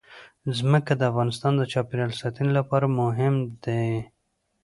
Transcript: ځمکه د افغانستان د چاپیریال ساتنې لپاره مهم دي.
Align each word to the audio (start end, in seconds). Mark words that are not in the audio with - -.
ځمکه 0.57 0.93
د 0.97 1.01
افغانستان 1.11 1.51
د 1.57 1.61
چاپیریال 1.73 2.11
ساتنې 2.21 2.51
لپاره 2.59 2.85
مهم 2.99 3.35
دي. 3.63 3.87